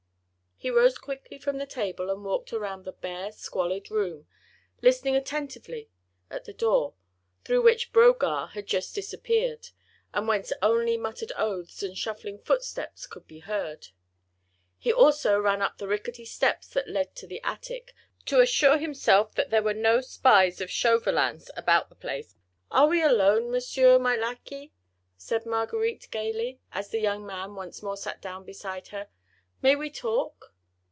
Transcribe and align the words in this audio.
He 0.63 0.69
rose 0.69 0.99
quickly 0.99 1.39
from 1.39 1.57
the 1.57 1.65
table, 1.65 2.11
and 2.11 2.23
walked 2.23 2.51
round 2.51 2.85
the 2.85 2.91
bare, 2.91 3.31
squalid 3.31 3.89
room, 3.89 4.27
listening 4.79 5.15
attentively 5.15 5.89
at 6.29 6.45
the 6.45 6.53
door, 6.53 6.93
through 7.43 7.63
which 7.63 7.91
Brogard 7.91 8.51
had 8.51 8.67
just 8.67 8.93
disappeared, 8.93 9.69
and 10.13 10.27
whence 10.27 10.53
only 10.61 10.97
muttered 10.97 11.31
oaths 11.35 11.81
and 11.81 11.97
shuffling 11.97 12.37
footsteps 12.37 13.07
could 13.07 13.25
be 13.27 13.39
heard. 13.39 13.87
He 14.77 14.93
also 14.93 15.39
ran 15.39 15.63
up 15.63 15.79
the 15.79 15.87
rickety 15.87 16.25
steps 16.25 16.67
that 16.73 16.87
led 16.87 17.15
to 17.15 17.25
the 17.25 17.41
attic, 17.43 17.95
to 18.27 18.39
assure 18.39 18.77
himself 18.77 19.33
that 19.33 19.49
there 19.49 19.63
were 19.63 19.73
no 19.73 19.99
spies 19.99 20.61
of 20.61 20.69
Chauvelin's 20.69 21.49
about 21.57 21.89
the 21.89 21.95
place. 21.95 22.35
"Are 22.69 22.85
we 22.87 23.01
alone, 23.01 23.49
Monsieur, 23.49 23.97
my 23.97 24.15
lacquey?" 24.15 24.73
said 25.17 25.47
Marguerite, 25.47 26.07
gaily, 26.11 26.59
as 26.71 26.89
the 26.91 26.99
young 26.99 27.25
man 27.25 27.55
once 27.55 27.81
more 27.81 27.97
sat 27.97 28.21
down 28.21 28.45
beside 28.45 28.89
her. 28.89 29.07
"May 29.63 29.75
we 29.75 29.89
talk?" 29.91 30.49